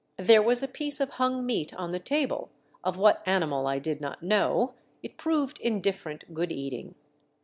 There 0.17 0.41
was 0.41 0.63
a 0.63 0.67
piece 0.67 0.99
of 0.99 1.09
hung 1.21 1.45
meat 1.45 1.75
on 1.75 1.91
the 1.91 1.99
table, 1.99 2.49
of 2.83 2.97
what 2.97 3.21
animal 3.27 3.67
I 3.67 3.77
did 3.77 4.01
not 4.01 4.23
know; 4.23 4.73
it 5.03 5.15
proved 5.15 5.59
indifferent 5.59 6.33
good 6.33 6.51
eating. 6.51 6.95